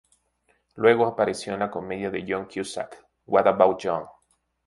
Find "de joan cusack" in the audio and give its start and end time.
2.09-3.05